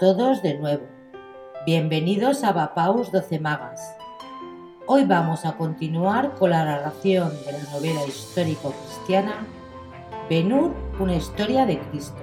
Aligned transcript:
Todos 0.00 0.40
de 0.40 0.54
nuevo. 0.54 0.86
Bienvenidos 1.66 2.42
a 2.42 2.52
Bapaus 2.52 3.12
12 3.12 3.38
Magas. 3.38 3.98
Hoy 4.86 5.04
vamos 5.04 5.44
a 5.44 5.58
continuar 5.58 6.36
con 6.36 6.48
la 6.48 6.64
narración 6.64 7.30
de 7.44 7.52
la 7.52 7.62
novela 7.70 8.06
histórico-cristiana 8.06 9.46
Benur, 10.30 10.72
una 10.98 11.16
historia 11.16 11.66
de 11.66 11.78
Cristo, 11.78 12.22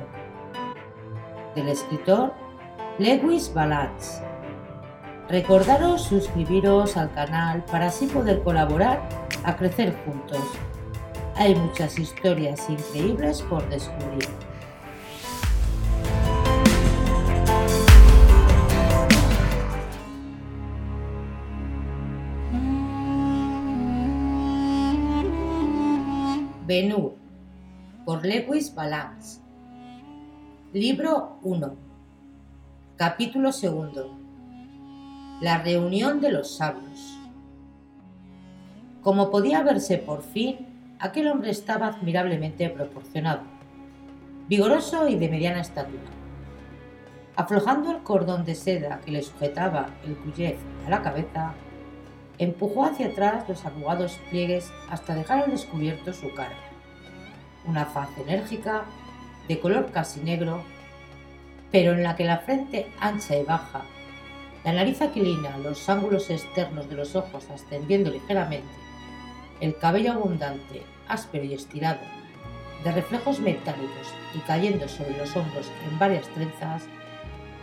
del 1.54 1.68
escritor 1.68 2.34
Lewis 2.98 3.54
Balance. 3.54 4.24
Recordaros 5.30 6.02
suscribiros 6.02 6.98
al 6.98 7.14
canal 7.14 7.64
para 7.66 7.90
así 7.90 8.08
poder 8.08 8.42
colaborar 8.42 9.08
a 9.44 9.56
crecer 9.56 9.96
juntos. 10.04 10.42
Hay 11.36 11.54
muchas 11.54 12.00
historias 12.00 12.68
increíbles 12.72 13.44
por 13.44 13.70
descubrir. 13.70 14.47
Benur 26.68 27.16
por 28.04 28.26
Lewis 28.26 28.76
Balance. 28.76 29.40
Libro 30.74 31.40
1. 31.42 31.76
Capítulo 32.98 33.52
2. 33.52 34.08
La 35.40 35.60
reunión 35.60 36.20
de 36.20 36.30
los 36.30 36.58
sabios. 36.58 37.18
Como 39.02 39.32
podía 39.32 39.64
verse 39.64 39.98
por 39.98 40.22
fin, 40.22 40.98
aquel 41.00 41.30
hombre 41.30 41.52
estaba 41.52 41.88
admirablemente 41.88 42.70
proporcionado, 42.70 43.44
vigoroso 44.50 45.08
y 45.08 45.16
de 45.16 45.30
mediana 45.30 45.62
estatura. 45.62 46.12
Aflojando 47.38 47.92
el 47.92 48.04
cordón 48.04 48.44
de 48.44 48.56
seda 48.56 49.00
que 49.06 49.12
le 49.12 49.24
sujetaba 49.24 49.92
el 50.06 50.18
cuellez 50.18 50.58
a 50.86 50.90
la 50.90 51.02
cabeza, 51.02 51.54
empujó 52.38 52.86
hacia 52.86 53.08
atrás 53.08 53.48
los 53.48 53.66
arrugados 53.66 54.20
pliegues 54.30 54.72
hasta 54.90 55.16
dejar 55.16 55.44
al 55.44 55.52
descubierto 55.52 56.14
su 56.14 56.34
cara. 56.34 56.56
Una 57.66 57.86
faz 57.86 58.10
enérgica, 58.18 58.86
de 59.48 59.60
color 59.60 59.92
casi 59.92 60.20
negro, 60.20 60.62
pero 61.72 61.94
en 61.94 62.04
la 62.04 62.16
que 62.16 62.24
la 62.24 62.40
frente 62.40 62.88
ancha 63.00 63.36
y 63.36 63.44
baja, 63.44 63.82
la 64.64 64.74
nariz 64.74 65.02
aquilina, 65.02 65.58
los 65.58 65.88
ángulos 65.90 66.30
externos 66.30 66.90
de 66.90 66.96
los 66.96 67.16
ojos 67.16 67.50
ascendiendo 67.50 68.12
ligeramente, 68.12 68.68
el 69.62 69.78
cabello 69.78 70.14
abundante, 70.14 70.84
áspero 71.08 71.44
y 71.44 71.54
estirado, 71.54 72.00
de 72.84 72.92
reflejos 72.92 73.40
metálicos 73.40 74.14
y 74.36 74.40
cayendo 74.40 74.88
sobre 74.88 75.18
los 75.18 75.36
hombros 75.36 75.72
en 75.90 75.98
varias 75.98 76.28
trenzas, 76.30 76.84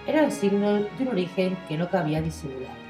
era 0.06 0.24
el 0.24 0.32
signo 0.32 0.72
de 0.74 0.88
un 1.00 1.08
origen 1.08 1.56
que 1.68 1.78
no 1.78 1.88
cabía 1.88 2.20
disimular. 2.20 2.83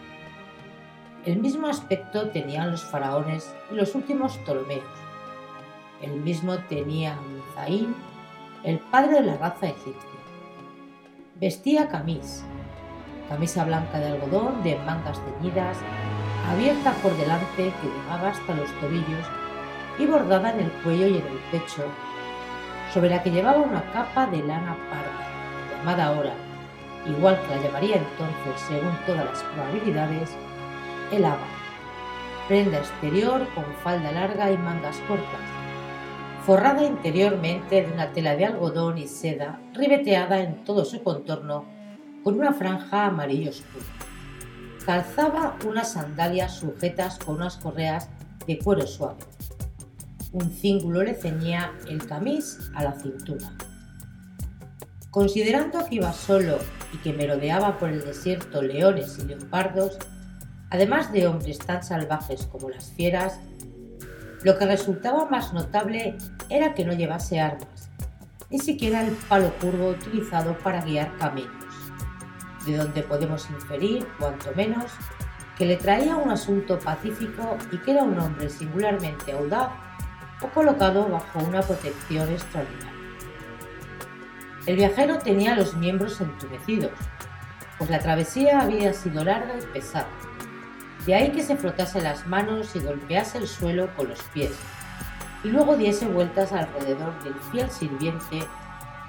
El 1.26 1.38
mismo 1.38 1.68
aspecto 1.68 2.28
tenían 2.28 2.70
los 2.70 2.84
faraones 2.84 3.54
y 3.72 3.76
los 3.76 3.94
últimos 3.94 4.36
Ptolomeos. 4.38 4.84
El 6.02 6.20
mismo 6.20 6.58
tenía 6.68 7.16
Mizaín, 7.16 7.94
el 8.62 8.78
padre 8.78 9.14
de 9.14 9.22
la 9.22 9.38
raza 9.38 9.68
egipcia. 9.68 10.20
Vestía 11.40 11.88
camis, 11.88 12.44
camisa 13.30 13.64
blanca 13.64 14.00
de 14.00 14.08
algodón 14.08 14.62
de 14.62 14.76
mangas 14.80 15.18
teñidas, 15.24 15.78
abierta 16.52 16.92
por 17.02 17.16
delante 17.16 17.72
que 17.80 17.88
llegaba 17.88 18.28
hasta 18.28 18.54
los 18.54 18.70
tobillos 18.80 19.26
y 19.98 20.04
bordada 20.04 20.52
en 20.52 20.60
el 20.60 20.70
cuello 20.82 21.06
y 21.06 21.16
en 21.16 21.26
el 21.26 21.38
pecho, 21.50 21.84
sobre 22.92 23.08
la 23.08 23.22
que 23.22 23.30
llevaba 23.30 23.62
una 23.62 23.82
capa 23.92 24.26
de 24.26 24.42
lana 24.42 24.76
parda, 24.90 25.78
llamada 25.78 26.04
ahora, 26.04 26.34
igual 27.06 27.40
que 27.40 27.56
la 27.56 27.62
llamaría 27.62 27.96
entonces 27.96 28.60
según 28.68 28.94
todas 29.06 29.24
las 29.24 29.42
probabilidades, 29.42 30.36
el 31.12 31.24
aba, 31.24 31.46
prenda 32.48 32.78
exterior 32.78 33.46
con 33.54 33.64
falda 33.82 34.12
larga 34.12 34.50
y 34.50 34.58
mangas 34.58 34.96
cortas, 35.08 35.40
forrada 36.44 36.84
interiormente 36.84 37.82
de 37.82 37.92
una 37.92 38.12
tela 38.12 38.36
de 38.36 38.46
algodón 38.46 38.98
y 38.98 39.08
seda 39.08 39.60
ribeteada 39.72 40.40
en 40.40 40.64
todo 40.64 40.84
su 40.84 41.02
contorno 41.02 41.64
con 42.22 42.38
una 42.38 42.52
franja 42.52 43.06
amarillo 43.06 43.50
oscuro. 43.50 43.84
Calzaba 44.84 45.56
unas 45.66 45.92
sandalias 45.92 46.56
sujetas 46.56 47.18
con 47.18 47.36
unas 47.36 47.56
correas 47.56 48.10
de 48.46 48.58
cuero 48.58 48.86
suave. 48.86 49.20
Un 50.32 50.50
cíngulo 50.50 51.02
le 51.02 51.14
ceñía 51.14 51.72
el 51.88 52.06
camis 52.06 52.70
a 52.74 52.82
la 52.82 52.92
cintura. 52.92 53.52
Considerando 55.10 55.86
que 55.86 55.94
iba 55.94 56.12
solo 56.12 56.58
y 56.92 56.98
que 56.98 57.12
merodeaba 57.12 57.78
por 57.78 57.88
el 57.88 58.04
desierto 58.04 58.60
leones 58.60 59.18
y 59.18 59.26
leopardos, 59.26 59.96
además 60.74 61.12
de 61.12 61.28
hombres 61.28 61.60
tan 61.60 61.84
salvajes 61.84 62.48
como 62.50 62.68
las 62.68 62.90
fieras, 62.90 63.38
lo 64.42 64.58
que 64.58 64.66
resultaba 64.66 65.26
más 65.26 65.52
notable 65.52 66.16
era 66.50 66.74
que 66.74 66.84
no 66.84 66.92
llevase 66.92 67.40
armas, 67.40 67.90
ni 68.50 68.58
siquiera 68.58 69.02
el 69.02 69.12
palo 69.28 69.52
curvo 69.60 69.90
utilizado 69.90 70.58
para 70.58 70.80
guiar 70.80 71.16
camellos, 71.16 71.52
de 72.66 72.76
donde 72.76 73.04
podemos 73.04 73.48
inferir, 73.50 74.04
cuanto 74.18 74.52
menos, 74.56 74.86
que 75.56 75.64
le 75.64 75.76
traía 75.76 76.16
un 76.16 76.32
asunto 76.32 76.80
pacífico 76.80 77.56
y 77.70 77.78
que 77.78 77.92
era 77.92 78.02
un 78.02 78.18
hombre 78.18 78.50
singularmente 78.50 79.30
audaz 79.30 79.70
o 80.42 80.48
colocado 80.48 81.08
bajo 81.08 81.38
una 81.38 81.62
protección 81.62 82.28
extraordinaria. 82.30 82.90
El 84.66 84.74
viajero 84.74 85.18
tenía 85.18 85.54
los 85.54 85.76
miembros 85.76 86.20
entumecidos, 86.20 86.90
pues 87.78 87.90
la 87.90 88.00
travesía 88.00 88.58
había 88.60 88.92
sido 88.92 89.22
larga 89.22 89.54
y 89.56 89.66
pesada 89.72 90.08
de 91.06 91.14
ahí 91.14 91.30
que 91.32 91.42
se 91.42 91.56
frotase 91.56 92.00
las 92.00 92.26
manos 92.26 92.74
y 92.74 92.80
golpease 92.80 93.38
el 93.38 93.46
suelo 93.46 93.94
con 93.96 94.08
los 94.08 94.22
pies, 94.24 94.52
y 95.42 95.48
luego 95.48 95.76
diese 95.76 96.06
vueltas 96.06 96.52
alrededor 96.52 97.22
del 97.22 97.34
fiel 97.50 97.70
sirviente 97.70 98.46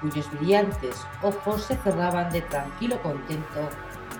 cuyos 0.01 0.29
brillantes 0.33 1.05
ojos 1.21 1.63
se 1.63 1.77
cerraban 1.77 2.29
de 2.31 2.41
tranquilo 2.41 3.01
contento 3.01 3.69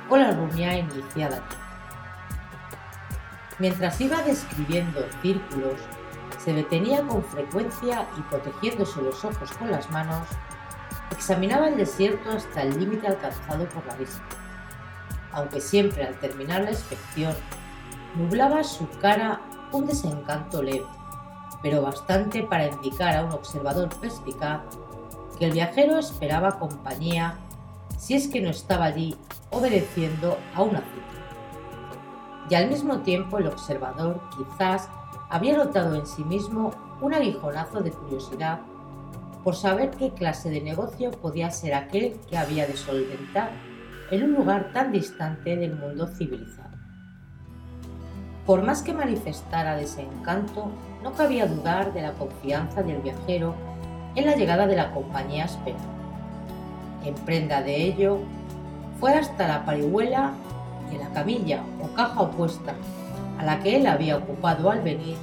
con 0.07 0.21
la 0.21 0.31
rumia 0.31 0.77
iniciada. 0.77 1.43
Mientras 3.59 3.99
iba 4.01 4.21
describiendo 4.21 5.05
círculos, 5.21 5.79
se 6.43 6.53
detenía 6.53 7.01
con 7.01 7.23
frecuencia 7.23 8.05
y 8.17 8.21
protegiéndose 8.23 9.01
los 9.01 9.23
ojos 9.25 9.51
con 9.53 9.71
las 9.71 9.89
manos, 9.91 10.27
examinaba 11.11 11.67
el 11.67 11.77
desierto 11.77 12.31
hasta 12.31 12.61
el 12.61 12.79
límite 12.79 13.07
alcanzado 13.07 13.67
por 13.69 13.85
la 13.85 13.95
vista, 13.95 14.23
aunque 15.31 15.59
siempre 15.59 16.05
al 16.05 16.15
terminar 16.19 16.63
la 16.63 16.71
inspección 16.71 17.33
nublaba 18.15 18.63
su 18.63 18.87
cara 19.01 19.41
un 19.71 19.85
desencanto 19.85 20.61
leve, 20.61 20.85
pero 21.61 21.81
bastante 21.81 22.43
para 22.43 22.67
indicar 22.67 23.15
a 23.15 23.25
un 23.25 23.31
observador 23.31 23.89
perspicaz 23.99 24.61
que 25.37 25.45
el 25.45 25.51
viajero 25.51 25.97
esperaba 25.97 26.57
compañía 26.59 27.37
si 27.97 28.13
es 28.13 28.27
que 28.27 28.41
no 28.41 28.49
estaba 28.49 28.85
allí 28.85 29.15
obedeciendo 29.51 30.37
a 30.53 30.61
una 30.61 30.79
cita. 30.79 31.05
Y 32.49 32.55
al 32.55 32.69
mismo 32.69 32.99
tiempo 32.99 33.37
el 33.37 33.47
observador 33.47 34.21
quizás 34.37 34.87
había 35.29 35.57
notado 35.57 35.95
en 35.95 36.05
sí 36.05 36.23
mismo 36.23 36.71
un 37.01 37.13
aguijonazo 37.13 37.81
de 37.81 37.91
curiosidad 37.91 38.59
por 39.43 39.55
saber 39.55 39.91
qué 39.91 40.11
clase 40.11 40.49
de 40.49 40.61
negocio 40.61 41.11
podía 41.11 41.51
ser 41.51 41.73
aquel 41.73 42.19
que 42.29 42.37
había 42.37 42.65
de 42.67 42.77
solventar 42.77 43.51
en 44.11 44.23
un 44.23 44.33
lugar 44.33 44.71
tan 44.73 44.91
distante 44.91 45.55
del 45.55 45.75
mundo 45.75 46.07
civilizado. 46.07 46.64
Por 48.45 48.63
más 48.63 48.83
que 48.83 48.93
manifestara 48.93 49.75
desencanto, 49.75 50.69
no 51.01 51.13
cabía 51.13 51.47
dudar 51.47 51.93
de 51.93 52.01
la 52.01 52.13
confianza 52.13 52.83
del 52.83 53.01
viajero 53.01 53.55
en 54.15 54.25
la 54.25 54.35
llegada 54.35 54.67
de 54.67 54.75
la 54.75 54.91
compañía 54.91 55.45
espera. 55.45 55.79
En 57.03 57.15
prenda 57.15 57.61
de 57.61 57.75
ello, 57.83 58.19
fue 58.99 59.13
hasta 59.13 59.47
la 59.47 59.65
parihuela 59.65 60.33
y 60.91 60.95
en 60.95 61.01
la 61.01 61.09
camilla 61.09 61.63
o 61.83 61.87
caja 61.95 62.21
opuesta 62.21 62.73
a 63.39 63.43
la 63.43 63.59
que 63.59 63.77
él 63.77 63.87
había 63.87 64.17
ocupado 64.17 64.69
al 64.69 64.81
venir, 64.81 65.17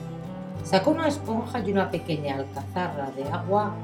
sacó 0.64 0.90
una 0.90 1.08
esponja 1.08 1.60
y 1.60 1.72
una 1.72 1.90
pequeña 1.90 2.36
alcazarra 2.36 3.10
de 3.12 3.24
agua 3.30 3.74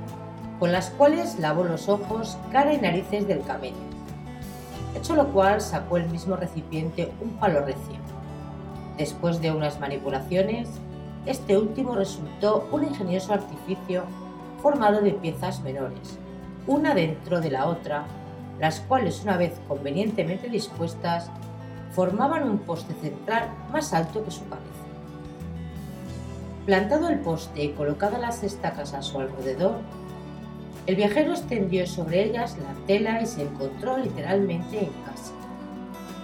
con 0.59 0.73
las 0.73 0.91
cuales 0.91 1.39
lavó 1.39 1.65
los 1.65 1.89
ojos, 1.89 2.37
cara 2.51 2.75
y 2.75 2.81
narices 2.81 3.27
del 3.29 3.43
camello. 3.43 3.77
Hecho 4.97 5.15
lo 5.15 5.29
cual, 5.29 5.61
sacó 5.61 5.97
el 5.97 6.09
mismo 6.09 6.35
recipiente 6.35 7.13
un 7.21 7.31
palo 7.31 7.61
recio. 7.61 8.18
Después 8.99 9.41
de 9.41 9.53
unas 9.53 9.79
manipulaciones, 9.79 10.69
este 11.25 11.57
último 11.57 11.95
resultó 11.95 12.69
un 12.73 12.85
ingenioso 12.85 13.33
artificio 13.33 14.03
formado 14.61 15.01
de 15.01 15.13
piezas 15.13 15.61
menores, 15.63 16.19
una 16.67 16.95
dentro 16.95 17.41
de 17.41 17.51
la 17.51 17.67
otra, 17.67 18.05
las 18.59 18.81
cuales 18.81 19.23
una 19.23 19.37
vez 19.37 19.53
convenientemente 19.69 20.49
dispuestas 20.49 21.31
formaban 21.93 22.49
un 22.49 22.59
poste 22.59 22.93
central 22.95 23.51
más 23.73 23.95
alto 23.95 24.25
que 24.25 24.33
su 24.33 24.43
cabeza. 24.49 24.67
Plantado 26.67 27.09
el 27.09 27.21
poste 27.21 27.65
y 27.65 27.69
colocadas 27.71 28.21
las 28.21 28.43
estacas 28.43 28.95
a 28.95 29.03
su 29.03 29.21
alrededor, 29.21 29.77
el 30.87 30.97
viajero 30.97 31.33
extendió 31.33 31.87
sobre 31.87 32.25
ellas 32.25 32.57
la 32.59 32.75
tela 32.87 33.23
y 33.23 33.27
se 33.27 33.43
encontró 33.43 33.97
literalmente 33.97 34.81
en 34.81 34.91
casa. 35.05 35.38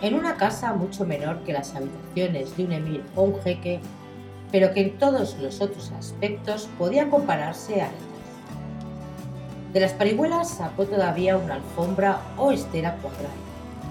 En 0.04 0.14
una 0.14 0.36
casa 0.36 0.74
mucho 0.74 1.06
menor 1.06 1.38
que 1.44 1.54
las 1.54 1.74
habitaciones 1.74 2.54
de 2.58 2.64
un 2.66 2.72
emir 2.72 3.02
o 3.16 3.22
un 3.22 3.40
jeque, 3.40 3.80
pero 4.52 4.70
que 4.74 4.82
en 4.82 4.98
todos 4.98 5.38
los 5.38 5.62
otros 5.62 5.90
aspectos 5.92 6.68
podía 6.76 7.08
compararse 7.08 7.80
a 7.80 7.86
ellas. 7.86 7.94
De 9.72 9.80
las 9.80 9.94
parihuelas 9.94 10.50
sacó 10.50 10.84
todavía 10.84 11.38
una 11.38 11.54
alfombra 11.54 12.20
o 12.36 12.52
estera 12.52 12.96
cuadrada, 12.96 13.32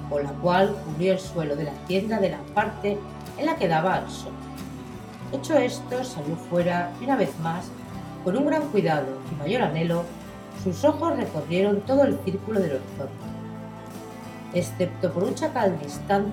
con 0.07 0.24
la 0.24 0.30
cual 0.33 0.75
cubrió 0.86 1.13
el 1.13 1.19
suelo 1.19 1.56
de 1.56 1.63
la 1.63 1.74
tienda 1.88 2.19
de 2.19 2.30
la 2.30 2.42
parte 2.54 3.00
en 3.39 3.45
la 3.48 3.56
que 3.56 3.68
daba 3.68 3.95
al 3.95 4.07
sol. 4.12 4.33
Hecho 5.31 5.57
esto, 5.57 6.04
salió 6.04 6.36
fuera 6.36 6.92
y 7.01 7.06
una 7.06 7.15
vez 7.15 7.31
más, 7.39 7.65
con 8.24 8.38
un 8.38 8.45
gran 8.45 8.68
cuidado 8.68 9.07
y 9.31 9.36
mayor 9.42 9.63
anhelo, 9.63 10.04
sus 10.63 10.83
ojos 10.83 11.18
recorrieron 11.18 11.81
todo 11.81 12.04
el 12.04 12.19
círculo 12.24 12.60
del 12.60 12.74
horizonte. 12.74 13.33
Excepto 14.54 15.12
por 15.12 15.24
un 15.24 15.36
chacal 15.36 15.78
distante 15.80 16.32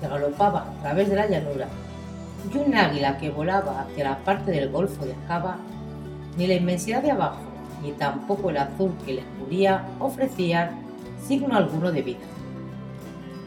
que 0.00 0.08
galopaba 0.08 0.62
a 0.70 0.82
través 0.82 1.08
de 1.08 1.16
la 1.16 1.26
llanura 1.26 1.68
y 2.52 2.58
un 2.58 2.74
águila 2.74 3.16
que 3.18 3.30
volaba 3.30 3.82
hacia 3.82 4.04
la 4.04 4.18
parte 4.18 4.50
del 4.50 4.70
golfo 4.70 5.06
de 5.06 5.14
Java, 5.26 5.56
ni 6.36 6.46
la 6.46 6.54
inmensidad 6.54 7.02
de 7.02 7.10
abajo 7.10 7.54
ni 7.84 7.92
tampoco 7.92 8.50
el 8.50 8.56
azul 8.56 8.92
que 9.04 9.14
le 9.14 9.22
cubría 9.38 9.84
ofrecían 10.00 10.70
signo 11.22 11.54
alguno 11.54 11.92
de 11.92 12.02
vida. 12.02 12.26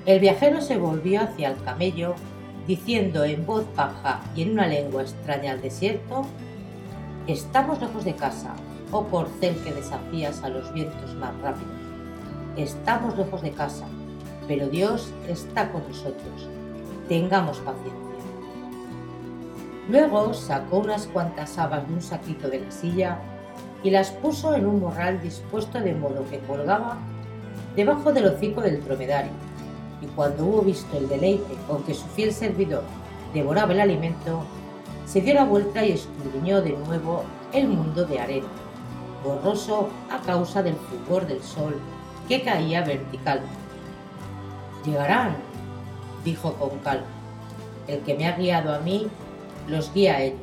El 0.06 0.20
viajero 0.20 0.62
se 0.62 0.78
volvió 0.78 1.22
hacia 1.22 1.50
el 1.50 1.62
camello, 1.64 2.16
diciendo 2.68 3.24
en 3.24 3.46
voz 3.46 3.66
baja 3.76 4.22
y 4.36 4.44
en 4.44 4.52
una 4.52 4.68
lengua 4.68 5.02
extraña 5.02 5.52
al 5.52 5.62
desierto, 5.62 6.26
Estamos 7.28 7.82
lejos 7.82 8.06
de 8.06 8.16
casa, 8.16 8.54
oh 8.90 9.04
corcel 9.08 9.54
que 9.62 9.74
desafías 9.74 10.42
a 10.44 10.50
los 10.50 10.72
vientos 10.72 11.14
más 11.16 11.38
rápidos. 11.42 11.76
Estamos 12.56 13.18
lejos 13.18 13.42
de 13.42 13.52
casa, 13.52 13.86
pero 14.48 14.68
Dios 14.68 15.12
está 15.28 15.72
con 15.72 15.88
nosotros. 15.88 16.50
Tengamos 17.08 17.58
paciencia. 17.60 17.98
Luego 19.90 20.34
sacó 20.34 20.80
unas 20.80 21.08
cuantas 21.08 21.58
habas 21.58 21.88
de 21.88 21.94
un 21.94 22.02
saquito 22.02 22.50
de 22.50 22.60
la 22.60 22.72
silla 22.72 23.20
y 23.84 23.90
las 23.90 24.12
puso 24.12 24.54
en 24.54 24.66
un 24.66 24.82
morral 24.82 25.22
dispuesto 25.22 25.80
de 25.80 25.94
modo 25.94 26.26
que 26.30 26.40
colgaba 26.40 26.98
debajo 27.76 28.12
del 28.12 28.26
hocico 28.26 28.62
del 28.62 28.84
dromedario. 28.84 29.32
Y 30.02 30.08
cuando 30.08 30.46
hubo 30.46 30.62
visto 30.62 30.98
el 30.98 31.08
deleite 31.08 31.56
con 31.68 31.84
que 31.84 31.94
su 31.94 32.06
fiel 32.08 32.34
servidor 32.34 32.84
devoraba 33.34 33.74
el 33.74 33.80
alimento, 33.80 34.44
se 35.06 35.22
dio 35.22 35.34
la 35.34 35.46
vuelta 35.46 35.86
y 35.86 35.94
escudriñó 35.94 36.62
de 36.62 36.74
nuevo 36.74 37.24
el 37.54 37.70
mundo 37.70 38.06
de 38.06 38.20
arena, 38.20 38.48
borroso 39.24 39.90
a 40.12 40.20
causa 40.20 40.62
del 40.62 40.76
fulgor 40.76 41.26
del 41.28 41.42
sol 41.42 41.76
que 42.28 42.44
caía 42.44 42.84
vertical. 42.84 43.42
Llegarán, 44.88 45.36
dijo 46.24 46.54
con 46.54 46.80
calma. 46.80 47.08
El 47.88 48.00
que 48.04 48.16
me 48.16 48.26
ha 48.26 48.38
guiado 48.38 48.74
a 48.74 48.80
mí, 48.80 49.08
los 49.68 49.94
guía 49.94 50.16
a 50.16 50.22
ellos. 50.22 50.40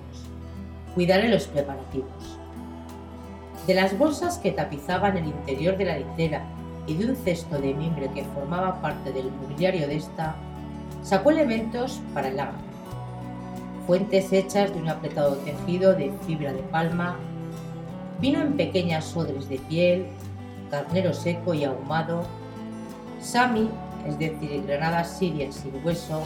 Cuidaré 0.94 1.30
los 1.30 1.46
preparativos. 1.46 2.38
De 3.66 3.72
las 3.72 3.96
bolsas 3.96 4.36
que 4.36 4.52
tapizaban 4.52 5.16
el 5.16 5.28
interior 5.28 5.78
de 5.78 5.86
la 5.86 5.96
litera 5.96 6.44
y 6.86 6.94
de 6.94 7.06
un 7.06 7.16
cesto 7.16 7.58
de 7.58 7.72
mimbre 7.72 8.10
que 8.12 8.24
formaba 8.24 8.82
parte 8.82 9.12
del 9.12 9.32
mobiliario 9.32 9.88
de 9.88 9.96
esta, 9.96 10.36
sacó 11.02 11.30
elementos 11.30 12.02
para 12.12 12.28
el 12.28 12.38
agua. 12.38 12.58
Fuentes 13.86 14.30
hechas 14.30 14.74
de 14.74 14.78
un 14.78 14.90
apretado 14.90 15.36
tejido 15.36 15.94
de 15.94 16.12
fibra 16.26 16.52
de 16.52 16.62
palma, 16.64 17.16
vino 18.20 18.42
en 18.42 18.58
pequeñas 18.58 19.16
odres 19.16 19.48
de 19.48 19.56
piel, 19.56 20.06
carnero 20.70 21.14
seco 21.14 21.54
y 21.54 21.64
ahumado, 21.64 22.24
sami, 23.20 23.70
es 24.06 24.18
decir, 24.18 24.64
granadas 24.66 25.18
sirias 25.18 25.54
sin 25.54 25.84
hueso, 25.84 26.22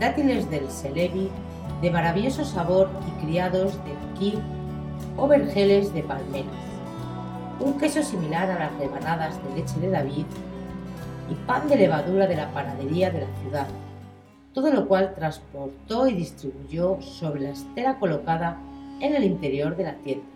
dátiles 0.00 0.50
del 0.50 0.70
Selevi 0.70 1.30
de 1.80 1.90
maravilloso 1.90 2.44
sabor 2.44 2.88
y 3.08 3.24
criados 3.24 3.72
de 3.84 3.92
aquí 4.10 4.38
o 5.16 5.28
vergeles 5.28 5.92
de 5.92 6.02
palmeras, 6.02 6.52
un 7.60 7.78
queso 7.78 8.02
similar 8.02 8.50
a 8.50 8.58
las 8.58 8.78
rebanadas 8.78 9.34
de 9.44 9.60
leche 9.60 9.80
de 9.80 9.90
David 9.90 10.26
y 11.30 11.34
pan 11.46 11.68
de 11.68 11.76
levadura 11.76 12.26
de 12.26 12.36
la 12.36 12.52
panadería 12.52 13.10
de 13.10 13.20
la 13.22 13.36
ciudad, 13.40 13.66
todo 14.52 14.72
lo 14.72 14.86
cual 14.86 15.14
transportó 15.14 16.06
y 16.06 16.14
distribuyó 16.14 17.00
sobre 17.00 17.42
la 17.42 17.50
estera 17.50 17.98
colocada 17.98 18.58
en 19.00 19.14
el 19.14 19.24
interior 19.24 19.76
de 19.76 19.84
la 19.84 19.94
tienda. 19.96 20.26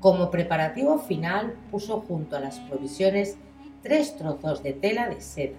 Como 0.00 0.30
preparativo 0.30 0.98
final 0.98 1.54
puso 1.70 2.00
junto 2.00 2.36
a 2.36 2.40
las 2.40 2.58
provisiones 2.60 3.38
tres 3.84 4.16
trozos 4.16 4.62
de 4.62 4.72
tela 4.72 5.10
de 5.10 5.20
seda, 5.20 5.58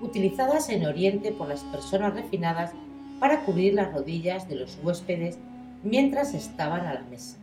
utilizadas 0.00 0.70
en 0.70 0.86
Oriente 0.86 1.32
por 1.32 1.48
las 1.48 1.60
personas 1.64 2.14
refinadas 2.14 2.72
para 3.20 3.44
cubrir 3.44 3.74
las 3.74 3.92
rodillas 3.92 4.48
de 4.48 4.56
los 4.56 4.78
huéspedes 4.82 5.38
mientras 5.84 6.32
estaban 6.32 6.86
a 6.86 6.94
la 6.94 7.02
mesa, 7.02 7.36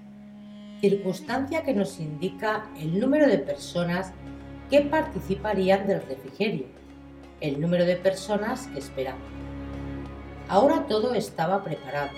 circunstancia 0.82 1.62
que 1.62 1.76
nos 1.76 2.00
indica 2.00 2.66
el 2.76 3.00
número 3.00 3.28
de 3.28 3.38
personas 3.38 4.12
que 4.72 4.82
participarían 4.82 5.86
del 5.86 6.02
refrigerio, 6.02 6.66
el 7.40 7.62
número 7.62 7.86
de 7.86 7.96
personas 7.96 8.66
que 8.68 8.80
esperaban. 8.80 9.22
Ahora 10.48 10.88
todo 10.88 11.14
estaba 11.14 11.64
preparado. 11.64 12.18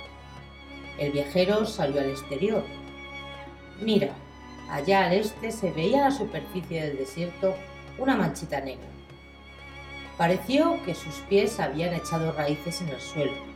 El 0.97 1.11
viajero 1.11 1.65
salió 1.65 1.99
al 1.99 2.09
exterior. 2.09 2.63
Mira, 3.81 4.13
allá 4.69 5.07
al 5.07 5.13
este 5.13 5.51
se 5.51 5.71
veía 5.71 6.03
la 6.03 6.11
superficie 6.11 6.85
del 6.85 6.97
desierto 6.97 7.53
una 7.97 8.15
manchita 8.15 8.61
negra. 8.61 8.87
Pareció 10.17 10.81
que 10.85 10.93
sus 10.93 11.15
pies 11.29 11.59
habían 11.59 11.93
echado 11.93 12.31
raíces 12.31 12.81
en 12.81 12.89
el 12.89 13.01
suelo 13.01 13.51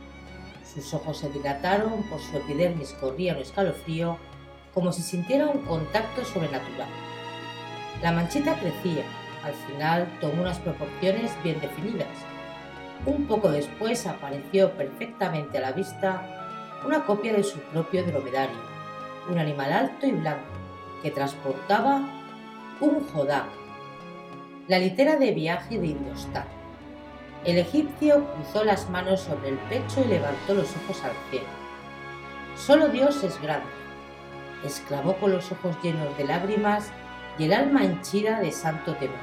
sus 0.76 0.92
ojos 0.92 1.16
se 1.16 1.30
dilataron, 1.30 2.02
por 2.10 2.20
su 2.20 2.36
epidermis 2.36 2.92
corría 3.00 3.32
un 3.32 3.40
escalofrío, 3.40 4.18
como 4.74 4.92
si 4.92 5.00
sintiera 5.00 5.46
un 5.46 5.62
contacto 5.62 6.22
sobrenatural. 6.22 6.88
La 8.02 8.12
manchita 8.12 8.58
crecía, 8.60 9.04
al 9.42 9.54
final 9.54 10.06
tomó 10.20 10.42
unas 10.42 10.58
proporciones 10.58 11.32
bien 11.42 11.58
definidas. 11.60 12.08
Un 13.06 13.26
poco 13.26 13.50
después 13.50 14.06
apareció 14.06 14.70
perfectamente 14.72 15.56
a 15.56 15.62
la 15.62 15.72
vista 15.72 16.22
una 16.84 17.06
copia 17.06 17.32
de 17.32 17.42
su 17.42 17.58
propio 17.58 18.04
dromedario, 18.04 18.58
un 19.30 19.38
animal 19.38 19.72
alto 19.72 20.06
y 20.06 20.12
blanco, 20.12 20.44
que 21.02 21.10
transportaba 21.10 22.02
un 22.80 23.02
jodak, 23.08 23.46
la 24.68 24.80
litera 24.80 25.14
de 25.16 25.30
viaje 25.30 25.78
de 25.78 25.86
Indostar. 25.86 26.46
El 27.44 27.58
egipcio 27.58 28.26
cruzó 28.34 28.64
las 28.64 28.90
manos 28.90 29.20
sobre 29.20 29.50
el 29.50 29.58
pecho 29.58 30.02
y 30.04 30.08
levantó 30.08 30.54
los 30.54 30.68
ojos 30.76 31.04
al 31.04 31.12
cielo. 31.30 31.46
Solo 32.56 32.88
Dios 32.88 33.22
es 33.22 33.40
grande, 33.40 33.68
exclamó 34.64 35.14
con 35.18 35.30
los 35.30 35.52
ojos 35.52 35.76
llenos 35.84 36.16
de 36.18 36.24
lágrimas 36.24 36.90
y 37.38 37.44
el 37.44 37.52
alma 37.52 37.84
henchida 37.84 38.40
de 38.40 38.50
santo 38.50 38.96
temor. 38.96 39.16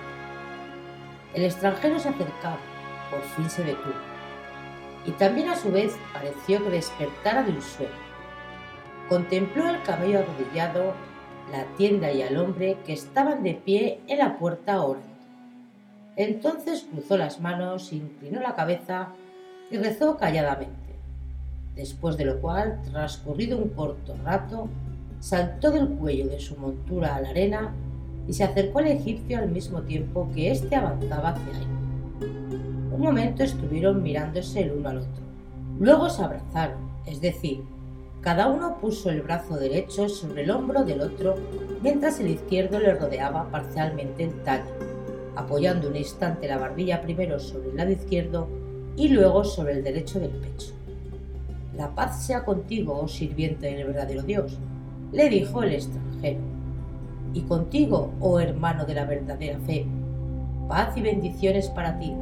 El 1.33 1.43
extranjero 1.43 1.99
se 1.99 2.09
acercaba, 2.09 2.59
por 3.11 3.21
fin 3.35 3.49
se 3.49 3.65
detuvo, 3.65 3.95
y 5.05 5.11
también 5.11 5.49
a 5.49 5.57
su 5.57 5.71
vez 5.73 5.97
pareció 6.13 6.63
que 6.63 6.69
despertara 6.69 7.43
de 7.43 7.51
un 7.51 7.61
sueño. 7.61 7.91
Contempló 9.09 9.67
el 9.67 9.81
camello 9.81 10.19
arrodillado, 10.19 10.93
la 11.51 11.65
tienda 11.75 12.13
y 12.13 12.21
al 12.21 12.37
hombre 12.37 12.77
que 12.85 12.93
estaban 12.93 13.43
de 13.43 13.55
pie 13.55 13.99
en 14.07 14.19
la 14.19 14.37
puerta 14.37 14.81
orando. 14.81 15.12
Entonces 16.15 16.85
cruzó 16.91 17.17
las 17.17 17.39
manos, 17.39 17.91
inclinó 17.91 18.39
la 18.41 18.55
cabeza 18.55 19.09
y 19.71 19.77
rezó 19.77 20.17
calladamente. 20.17 20.73
Después 21.75 22.17
de 22.17 22.25
lo 22.25 22.39
cual, 22.39 22.79
transcurrido 22.83 23.57
un 23.57 23.69
corto 23.69 24.15
rato, 24.23 24.69
saltó 25.19 25.71
del 25.71 25.87
cuello 25.87 26.27
de 26.27 26.39
su 26.39 26.55
montura 26.57 27.15
a 27.15 27.21
la 27.21 27.29
arena 27.29 27.73
y 28.27 28.33
se 28.33 28.43
acercó 28.43 28.79
al 28.79 28.87
egipcio 28.87 29.39
al 29.39 29.49
mismo 29.49 29.81
tiempo 29.81 30.29
que 30.33 30.51
éste 30.51 30.75
avanzaba 30.75 31.29
hacia 31.29 31.59
él. 31.59 31.67
Un 32.91 32.99
momento 33.01 33.43
estuvieron 33.43 34.03
mirándose 34.03 34.61
el 34.61 34.73
uno 34.73 34.89
al 34.89 34.97
otro. 34.99 35.23
Luego 35.79 36.09
se 36.09 36.23
abrazaron, 36.23 36.77
es 37.07 37.19
decir, 37.19 37.63
cada 38.21 38.47
uno 38.47 38.77
puso 38.79 39.09
el 39.09 39.21
brazo 39.21 39.57
derecho 39.57 40.07
sobre 40.07 40.43
el 40.43 40.51
hombro 40.51 40.83
del 40.83 41.01
otro 41.01 41.35
mientras 41.81 42.19
el 42.19 42.27
izquierdo 42.27 42.79
le 42.79 42.93
rodeaba 42.93 43.49
parcialmente 43.49 44.23
el 44.23 44.43
tallo, 44.43 44.71
apoyando 45.35 45.87
un 45.87 45.95
instante 45.95 46.47
la 46.47 46.57
barbilla 46.57 47.01
primero 47.01 47.39
sobre 47.39 47.69
el 47.69 47.77
lado 47.77 47.91
izquierdo 47.91 48.47
y 48.95 49.09
luego 49.09 49.43
sobre 49.43 49.73
el 49.73 49.83
derecho 49.83 50.19
del 50.19 50.31
pecho. 50.31 50.73
La 51.75 51.89
paz 51.95 52.25
sea 52.25 52.45
contigo, 52.45 52.99
oh 53.01 53.07
sirviente 53.07 53.67
del 53.67 53.87
verdadero 53.87 54.21
Dios, 54.21 54.59
le 55.11 55.29
dijo 55.29 55.63
el 55.63 55.73
extranjero. 55.73 56.39
Y 57.33 57.41
contigo, 57.41 58.11
oh 58.19 58.39
hermano 58.39 58.85
de 58.85 58.93
la 58.93 59.05
verdadera 59.05 59.57
fe, 59.59 59.85
paz 60.67 60.95
y 60.95 61.01
bendiciones 61.01 61.69
para 61.69 61.97
ti, 61.97 62.13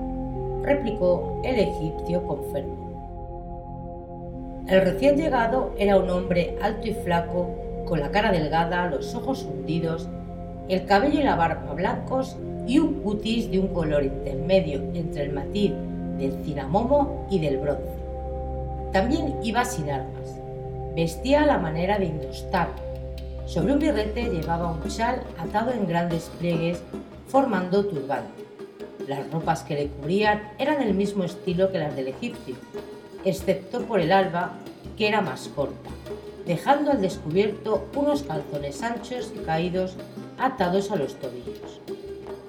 replicó 0.63 1.41
el 1.44 1.60
egipcio 1.60 2.24
con 2.25 2.44
fervor. 2.51 2.91
El 4.68 4.82
recién 4.82 5.18
llegado 5.18 5.74
era 5.77 5.98
un 5.98 6.10
hombre 6.10 6.58
alto 6.62 6.88
y 6.88 6.94
flaco, 6.94 7.50
con 7.86 8.00
la 8.00 8.12
cara 8.12 8.32
delgada, 8.32 8.89
los 8.89 9.13
ojos 9.15 9.44
hundidos, 9.44 10.08
el 10.70 10.86
cabello 10.86 11.20
y 11.20 11.24
la 11.24 11.36
barba 11.36 11.74
blancos 11.74 12.38
y 12.68 12.80
un 12.80 13.01
cutis 13.01 13.50
de 13.51 13.60
un 13.60 13.68
color 13.70 14.03
intermedio 14.03 14.82
entre 14.94 15.24
el 15.24 15.34
matiz 15.34 15.72
del 16.18 16.34
cinamomo 16.44 17.27
y 17.30 17.39
del 17.39 17.58
bronce. 17.58 17.84
También 18.94 19.36
iba 19.44 19.65
sin 19.65 19.89
armas. 19.89 20.38
Vestía 20.96 21.44
a 21.44 21.46
la 21.46 21.58
manera 21.58 21.98
de 21.98 22.06
indostar. 22.06 22.70
Sobre 23.46 23.74
un 23.74 23.80
birrete 23.80 24.30
llevaba 24.30 24.72
un 24.72 24.88
chal 24.88 25.22
atado 25.38 25.72
en 25.72 25.88
grandes 25.88 26.30
pliegues 26.39 26.82
formando 27.27 27.86
turbante. 27.86 28.46
Las 29.08 29.30
ropas 29.32 29.63
que 29.63 29.75
le 29.75 29.88
cubrían 29.88 30.41
eran 30.60 30.80
del 30.80 30.94
mismo 30.94 31.24
estilo 31.24 31.72
que 31.72 31.80
las 31.80 31.96
del 31.96 32.10
egipcio, 32.10 32.56
excepto 33.25 33.82
por 33.82 34.00
el 34.00 34.12
alba, 34.12 34.53
que 34.98 35.08
era 35.08 35.22
más 35.22 35.48
corta, 35.50 35.89
dejando 36.46 36.92
al 36.92 37.02
descubierto 37.02 37.88
unos 37.96 38.24
calzones 38.24 38.82
anchos 38.84 39.32
y 39.36 39.40
caídos 39.40 39.96
atados 40.38 40.92
a 40.92 40.96
los 40.96 41.16
tobillos. 41.16 41.82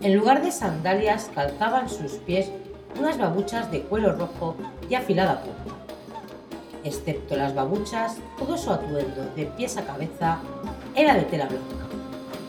En 0.00 0.16
lugar 0.16 0.42
de 0.42 0.50
sandalias 0.50 1.30
calzaban 1.34 1.88
sus 1.88 2.12
pies 2.12 2.50
unas 2.98 3.18
babuchas 3.18 3.70
de 3.70 3.82
cuero 3.82 4.12
rojo 4.12 4.56
y 4.88 4.94
afilada 4.94 5.42
punta. 5.42 5.76
Excepto 6.84 7.36
las 7.36 7.54
babuchas, 7.54 8.16
todo 8.38 8.58
su 8.58 8.70
atuendo, 8.70 9.30
de 9.36 9.46
pies 9.46 9.76
a 9.76 9.84
cabeza, 9.84 10.40
era 10.96 11.14
de 11.14 11.22
tela 11.22 11.46
blanca. 11.46 11.86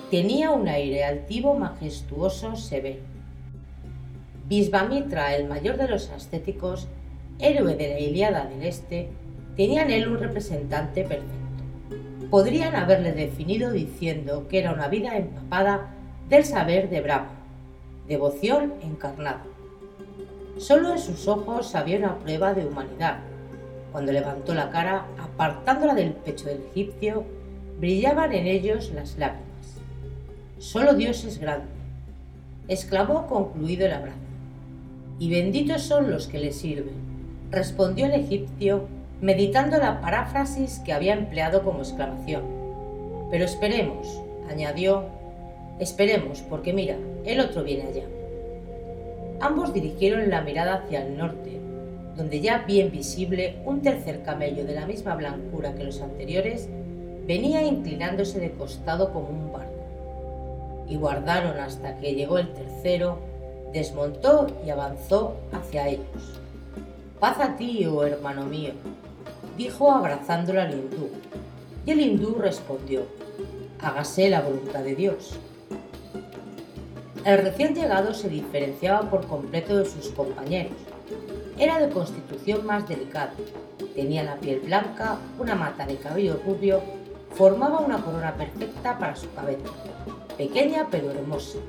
Tenía 0.09 0.51
un 0.51 0.67
aire 0.67 1.03
altivo, 1.03 1.53
majestuoso, 1.55 2.55
severo. 2.55 3.01
Bisbamitra, 4.47 5.35
el 5.35 5.47
mayor 5.47 5.77
de 5.77 5.87
los 5.87 6.09
ascéticos, 6.09 6.87
héroe 7.39 7.75
de 7.75 7.89
la 7.89 7.99
Iliada 7.99 8.45
del 8.45 8.63
Este, 8.63 9.09
tenía 9.55 9.83
en 9.83 9.91
él 9.91 10.07
un 10.07 10.19
representante 10.19 11.03
perfecto. 11.03 11.33
Podrían 12.29 12.75
haberle 12.75 13.11
definido 13.11 13.71
diciendo 13.71 14.47
que 14.47 14.59
era 14.59 14.73
una 14.73 14.87
vida 14.87 15.17
empapada 15.17 15.93
del 16.29 16.45
saber 16.45 16.89
de 16.89 17.01
Brahma, 17.01 17.29
devoción 18.07 18.73
encarnada. 18.81 19.43
Solo 20.57 20.93
en 20.93 20.99
sus 20.99 21.27
ojos 21.27 21.75
había 21.75 21.97
una 21.97 22.17
prueba 22.19 22.53
de 22.53 22.65
humanidad. 22.65 23.19
Cuando 23.91 24.11
levantó 24.11 24.53
la 24.53 24.71
cara, 24.71 25.05
apartándola 25.19 25.93
del 25.93 26.13
pecho 26.13 26.45
del 26.45 26.63
egipcio, 26.71 27.23
brillaban 27.79 28.33
en 28.33 28.47
ellos 28.47 28.91
las 28.93 29.17
lágrimas. 29.17 29.79
Solo 30.57 30.93
Dios 30.93 31.25
es 31.25 31.37
grande, 31.39 31.67
exclamó 32.67 33.27
concluido 33.27 33.85
el 33.85 33.93
abrazo. 33.93 34.17
Y 35.19 35.29
benditos 35.29 35.83
son 35.83 36.09
los 36.09 36.27
que 36.27 36.39
le 36.39 36.51
sirven, 36.51 36.95
respondió 37.51 38.05
el 38.05 38.13
egipcio 38.13 38.87
meditando 39.23 39.77
la 39.77 40.01
paráfrasis 40.01 40.79
que 40.79 40.91
había 40.91 41.13
empleado 41.13 41.63
como 41.63 41.79
exclamación. 41.79 42.43
Pero 43.31 43.45
esperemos, 43.45 44.21
añadió, 44.49 45.05
esperemos, 45.79 46.41
porque 46.41 46.73
mira, 46.73 46.97
el 47.23 47.39
otro 47.39 47.63
viene 47.63 47.83
allá. 47.83 48.03
Ambos 49.39 49.73
dirigieron 49.73 50.29
la 50.29 50.41
mirada 50.41 50.73
hacia 50.73 51.05
el 51.05 51.17
norte, 51.17 51.57
donde 52.17 52.41
ya 52.41 52.65
bien 52.67 52.91
visible 52.91 53.55
un 53.63 53.81
tercer 53.81 54.23
camello 54.23 54.65
de 54.65 54.75
la 54.75 54.85
misma 54.85 55.15
blancura 55.15 55.73
que 55.73 55.85
los 55.85 56.01
anteriores 56.01 56.67
venía 57.25 57.63
inclinándose 57.63 58.41
de 58.41 58.51
costado 58.51 59.13
como 59.13 59.29
un 59.29 59.53
barco. 59.53 59.71
Y 60.89 60.97
guardaron 60.97 61.57
hasta 61.61 61.95
que 61.95 62.13
llegó 62.13 62.39
el 62.39 62.51
tercero, 62.51 63.19
desmontó 63.71 64.47
y 64.65 64.69
avanzó 64.69 65.37
hacia 65.53 65.87
ellos. 65.87 66.41
Paz 67.21 67.39
a 67.39 67.55
ti, 67.55 67.85
oh 67.85 68.03
hermano 68.03 68.43
mío, 68.43 68.73
dijo 69.57 69.91
abrazándole 69.91 70.61
al 70.61 70.73
hindú. 70.73 71.09
Y 71.85 71.91
el 71.91 71.99
hindú 71.99 72.35
respondió, 72.35 73.05
hágase 73.81 74.29
la 74.29 74.41
voluntad 74.41 74.81
de 74.81 74.95
Dios. 74.95 75.37
El 77.25 77.37
recién 77.39 77.73
llegado 77.73 78.13
se 78.13 78.29
diferenciaba 78.29 79.09
por 79.09 79.27
completo 79.27 79.77
de 79.77 79.85
sus 79.85 80.09
compañeros. 80.09 80.73
Era 81.57 81.79
de 81.79 81.89
constitución 81.89 82.65
más 82.65 82.87
delicada. 82.87 83.33
Tenía 83.95 84.23
la 84.23 84.35
piel 84.35 84.59
blanca, 84.59 85.17
una 85.39 85.55
mata 85.55 85.85
de 85.85 85.97
cabello 85.97 86.39
rubio, 86.45 86.81
formaba 87.31 87.79
una 87.79 88.01
corona 88.03 88.33
perfecta 88.35 88.97
para 88.97 89.15
su 89.15 89.31
cabeza, 89.33 89.69
pequeña 90.37 90.87
pero 90.89 91.11
hermosa. 91.11 91.59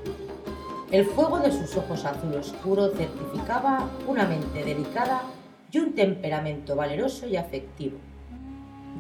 El 0.91 1.07
fuego 1.07 1.39
de 1.39 1.51
sus 1.51 1.77
ojos 1.77 2.05
azul 2.05 2.35
oscuro 2.35 2.89
certificaba 2.91 3.89
una 4.07 4.27
mente 4.27 4.65
delicada 4.65 5.23
y 5.75 5.79
un 5.79 5.93
temperamento 5.95 6.77
valeroso 6.77 7.27
y 7.27 7.37
afectivo. 7.37 7.99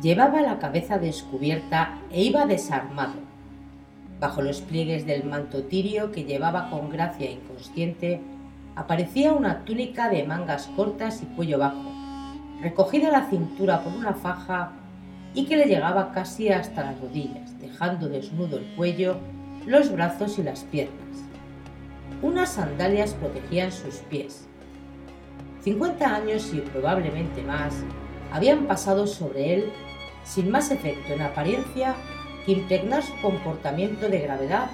Llevaba 0.02 0.40
la 0.40 0.58
cabeza 0.58 0.98
descubierta 0.98 2.00
e 2.10 2.22
iba 2.22 2.46
desarmado. 2.46 3.14
Bajo 4.18 4.42
los 4.42 4.60
pliegues 4.60 5.06
del 5.06 5.24
manto 5.24 5.64
tirio 5.64 6.10
que 6.10 6.24
llevaba 6.24 6.70
con 6.70 6.90
gracia 6.90 7.30
inconsciente, 7.30 8.20
aparecía 8.74 9.32
una 9.32 9.64
túnica 9.64 10.08
de 10.08 10.24
mangas 10.24 10.66
cortas 10.74 11.22
y 11.22 11.26
cuello 11.26 11.58
bajo, 11.58 11.92
recogida 12.60 13.08
a 13.08 13.12
la 13.12 13.30
cintura 13.30 13.84
por 13.84 13.92
una 13.92 14.14
faja 14.14 14.72
y 15.32 15.44
que 15.46 15.56
le 15.56 15.66
llegaba 15.66 16.12
casi 16.12 16.48
hasta 16.48 16.84
las 16.84 17.00
rodillas, 17.00 17.58
dejando 17.60 18.08
desnudo 18.08 18.58
el 18.58 18.66
cuello, 18.74 19.16
los 19.66 19.92
brazos 19.92 20.38
y 20.38 20.42
las 20.42 20.64
piernas. 20.64 20.94
Unas 22.22 22.50
sandalias 22.50 23.14
protegían 23.14 23.70
sus 23.70 23.96
pies, 24.10 24.48
50 25.64 26.14
años 26.14 26.50
y 26.52 26.60
probablemente 26.60 27.42
más 27.42 27.72
habían 28.30 28.66
pasado 28.66 29.06
sobre 29.06 29.54
él 29.54 29.72
sin 30.22 30.50
más 30.50 30.70
efecto 30.70 31.14
en 31.14 31.22
apariencia 31.22 31.94
que 32.44 32.52
impregnar 32.52 33.02
su 33.02 33.16
comportamiento 33.22 34.08
de 34.10 34.20
gravedad 34.20 34.66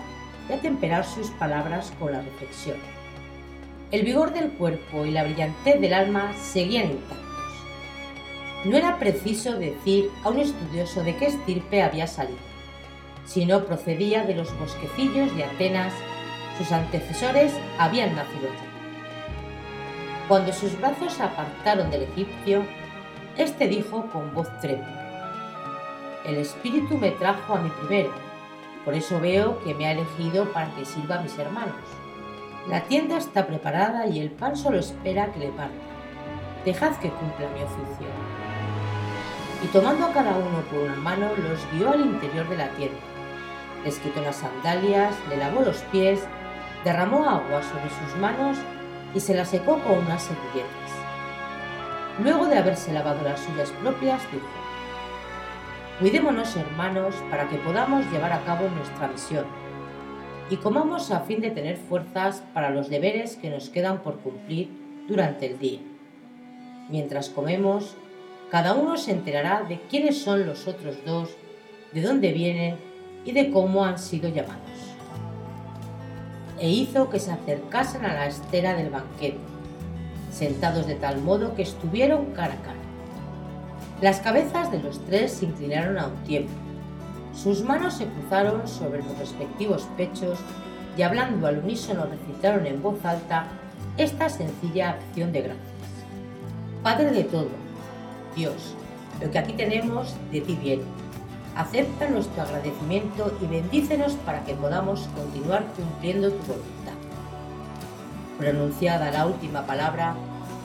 y 0.49 0.53
atemperar 0.53 1.05
sus 1.05 1.31
palabras 1.31 1.93
con 2.01 2.13
la 2.13 2.23
reflexión. 2.23 2.77
El 3.93 4.03
vigor 4.03 4.33
del 4.33 4.51
cuerpo 4.51 5.05
y 5.05 5.13
la 5.13 5.23
brillantez 5.25 5.81
del 5.81 5.95
alma 5.95 6.33
seguían 6.35 6.91
intactos. 6.91 7.19
No 8.65 8.77
era 8.77 8.99
preciso 8.99 9.59
decir 9.59 10.11
a 10.25 10.31
un 10.31 10.41
estudioso 10.41 11.03
de 11.05 11.17
qué 11.17 11.27
estirpe 11.27 11.83
había 11.83 12.07
salido, 12.07 12.39
sino 13.27 13.65
procedía 13.65 14.25
de 14.25 14.35
los 14.35 14.59
bosquecillos 14.59 15.35
de 15.37 15.45
Atenas, 15.45 15.93
sus 16.59 16.73
antecesores 16.73 17.53
habían 17.79 18.15
nacido 18.17 18.49
allí. 18.49 18.70
Cuando 20.31 20.53
sus 20.53 20.81
brazos 20.81 21.15
se 21.15 21.25
apartaron 21.25 21.91
del 21.91 22.05
egipcio, 22.05 22.63
éste 23.37 23.67
dijo 23.67 24.07
con 24.13 24.33
voz 24.33 24.49
trémula, 24.61 25.43
El 26.25 26.37
espíritu 26.37 26.97
me 26.99 27.11
trajo 27.11 27.57
a 27.57 27.61
mi 27.61 27.69
primero, 27.69 28.13
por 28.85 28.95
eso 28.95 29.19
veo 29.19 29.59
que 29.65 29.75
me 29.75 29.87
ha 29.87 29.91
elegido 29.91 30.45
para 30.53 30.73
que 30.77 30.85
sirva 30.85 31.17
a 31.17 31.23
mis 31.23 31.37
hermanos. 31.37 31.75
La 32.69 32.83
tienda 32.83 33.19
está 33.19 33.49
preparada 33.49 34.07
y 34.07 34.21
el 34.21 34.31
pan 34.31 34.57
solo 34.57 34.79
espera 34.79 35.33
que 35.33 35.41
le 35.41 35.49
parta. 35.49 35.75
Dejad 36.65 36.95
que 36.99 37.11
cumpla 37.11 37.49
mi 37.49 37.65
oficio. 37.65 38.07
Y 39.65 39.67
tomando 39.73 40.07
a 40.07 40.13
cada 40.13 40.37
uno 40.37 40.61
por 40.71 40.79
una 40.79 40.95
mano, 40.95 41.31
los 41.39 41.59
guió 41.73 41.91
al 41.91 42.03
interior 42.03 42.49
de 42.49 42.57
la 42.57 42.69
tienda. 42.77 43.01
Les 43.85 43.99
quitó 43.99 44.21
las 44.21 44.37
sandalias, 44.37 45.13
le 45.29 45.39
lavó 45.39 45.63
los 45.63 45.79
pies, 45.91 46.21
derramó 46.85 47.29
agua 47.29 47.63
sobre 47.65 47.91
sus 47.91 48.17
manos 48.21 48.59
y 49.15 49.21
se 49.21 49.35
la 49.35 49.45
secó 49.45 49.79
con 49.81 49.99
unas 49.99 50.23
servilletas. 50.23 50.91
Luego 52.23 52.47
de 52.47 52.59
haberse 52.59 52.93
lavado 52.93 53.23
las 53.23 53.41
suyas 53.41 53.71
propias, 53.83 54.23
dijo, 54.31 54.47
Cuidémonos, 56.01 56.57
hermanos, 56.57 57.15
para 57.31 57.49
que 57.49 57.57
podamos 57.59 58.11
llevar 58.11 58.33
a 58.33 58.43
cabo 58.45 58.69
nuestra 58.69 59.09
misión, 59.09 59.45
y 60.49 60.57
comamos 60.57 61.11
a 61.11 61.21
fin 61.21 61.41
de 61.41 61.51
tener 61.51 61.77
fuerzas 61.77 62.43
para 62.55 62.71
los 62.71 62.89
deberes 62.89 63.37
que 63.37 63.51
nos 63.51 63.69
quedan 63.69 64.03
por 64.03 64.19
cumplir 64.21 64.71
durante 65.07 65.47
el 65.47 65.59
día. 65.59 65.81
Mientras 66.89 67.29
comemos, 67.29 67.97
cada 68.51 68.75
uno 68.75 68.97
se 68.97 69.13
enterará 69.13 69.63
de 69.63 69.79
quiénes 69.91 70.21
son 70.23 70.47
los 70.47 70.67
otros 70.67 70.97
dos, 71.05 71.31
de 71.93 72.03
dónde 72.03 72.33
vienen 72.33 72.77
y 73.25 73.33
de 73.33 73.51
cómo 73.51 73.85
han 73.85 73.99
sido 73.99 74.29
llamados 74.29 74.70
e 76.61 76.69
hizo 76.69 77.09
que 77.09 77.19
se 77.19 77.33
acercasen 77.33 78.05
a 78.05 78.15
la 78.15 78.27
estera 78.27 78.75
del 78.75 78.91
banquete. 78.91 79.39
sentados 80.31 80.87
de 80.87 80.95
tal 80.95 81.21
modo 81.21 81.57
que 81.57 81.63
estuvieron 81.63 82.27
cara 82.27 82.55
a 82.55 82.63
cara. 82.63 82.79
Las 84.01 84.21
cabezas 84.21 84.71
de 84.71 84.81
los 84.81 85.05
tres 85.07 85.33
se 85.33 85.47
inclinaron 85.47 85.99
a 85.99 86.07
un 86.07 86.17
tiempo. 86.23 86.53
Sus 87.35 87.65
manos 87.65 87.95
se 87.95 88.07
cruzaron 88.07 88.69
sobre 88.69 89.03
los 89.03 89.19
respectivos 89.19 89.89
pechos 89.97 90.39
y 90.97 91.03
hablando 91.03 91.47
al 91.47 91.59
unísono 91.59 92.07
recitaron 92.07 92.67
en 92.67 92.81
voz 92.81 93.05
alta 93.05 93.47
esta 93.97 94.29
sencilla 94.29 94.91
acción 94.91 95.33
de 95.33 95.43
gracias. 95.43 95.67
Padre 96.83 97.11
de 97.11 97.25
todo, 97.25 97.49
Dios, 98.37 98.75
lo 99.21 99.31
que 99.31 99.39
aquí 99.39 99.53
tenemos 99.55 100.15
de 100.31 100.41
ti 100.41 100.59
viene. 100.63 100.85
Acepta 101.61 102.09
nuestro 102.09 102.43
agradecimiento 102.43 103.37
y 103.43 103.47
bendícenos 103.47 104.15
para 104.25 104.43
que 104.45 104.55
podamos 104.55 105.07
continuar 105.15 105.63
cumpliendo 105.77 106.31
tu 106.31 106.39
voluntad. 106.39 106.95
Pronunciada 108.39 109.11
la 109.11 109.27
última 109.27 109.67
palabra, 109.67 110.15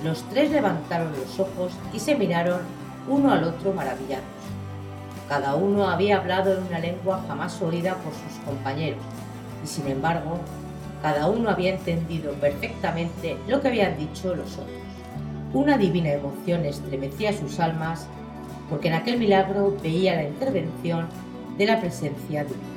los 0.06 0.24
tres 0.30 0.52
levantaron 0.52 1.12
los 1.12 1.38
ojos 1.38 1.74
y 1.92 2.00
se 2.00 2.16
miraron 2.16 2.62
uno 3.10 3.34
al 3.34 3.44
otro 3.44 3.74
maravillados. 3.74 4.24
Cada 5.28 5.56
uno 5.56 5.90
había 5.90 6.16
hablado 6.16 6.58
en 6.58 6.64
una 6.64 6.80
lengua 6.80 7.26
jamás 7.28 7.62
oída 7.62 7.96
por 7.96 8.14
sus 8.14 8.42
compañeros, 8.46 9.04
y 9.66 9.68
sin 9.68 9.88
embargo, 9.88 10.38
cada 11.02 11.28
uno 11.28 11.50
había 11.50 11.74
entendido 11.74 12.32
perfectamente 12.36 13.38
lo 13.50 13.60
que 13.60 13.68
habían 13.68 13.98
dicho 13.98 14.34
los 14.34 14.54
otros. 14.54 14.70
Una 15.52 15.78
divina 15.78 16.14
emoción 16.14 16.64
estremecía 16.64 17.34
sus 17.34 17.60
almas 17.60 18.08
porque 18.70 18.88
en 18.88 18.96
aquel 18.96 19.18
milagro 19.18 19.78
veía 19.82 20.16
la 20.16 20.24
intervención 20.24 21.08
de 21.58 21.66
la 21.66 21.80
presencia 21.80 22.44
divina. 22.44 22.76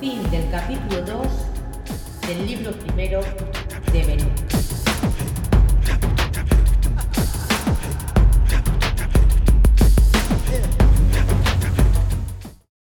Fin 0.00 0.30
del 0.30 0.50
capítulo 0.50 1.02
2 1.02 1.26
del 2.28 2.46
libro 2.46 2.72
primero 2.72 3.20
de 3.92 4.04
Benito. 4.04 4.65